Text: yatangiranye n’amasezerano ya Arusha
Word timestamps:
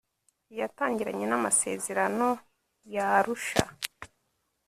yatangiranye 0.59 1.25
n’amasezerano 1.27 2.27
ya 2.93 3.05
Arusha 3.17 3.63